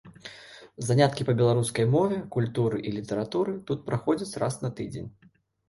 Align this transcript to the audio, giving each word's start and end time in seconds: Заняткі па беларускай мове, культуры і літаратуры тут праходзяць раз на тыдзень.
Заняткі 0.87 1.25
па 1.27 1.35
беларускай 1.41 1.85
мове, 1.97 2.17
культуры 2.37 2.81
і 2.87 2.95
літаратуры 2.97 3.55
тут 3.71 3.87
праходзяць 3.93 4.37
раз 4.47 4.61
на 4.67 4.77
тыдзень. 4.81 5.09